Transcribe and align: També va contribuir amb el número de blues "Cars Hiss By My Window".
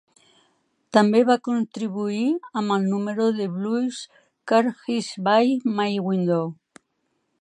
També 0.95 1.19
va 1.27 1.35
contribuir 1.47 2.23
amb 2.61 2.75
el 2.77 2.87
número 2.93 3.27
de 3.41 3.47
blues 3.59 4.01
"Cars 4.53 4.91
Hiss 4.95 5.11
By 5.29 5.55
My 5.81 5.91
Window". 6.11 6.49